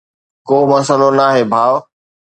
ڪو 0.47 0.57
مسئلو 0.71 1.09
ناهي 1.17 1.43
ڀاءُ. 1.51 1.75